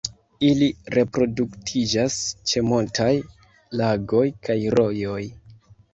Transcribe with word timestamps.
Ili 0.45 0.67
reproduktiĝas 0.93 2.17
ĉe 2.53 2.63
montaj 2.71 3.13
lagoj 3.83 4.25
kaj 4.49 4.57
rojoj. 4.79 5.21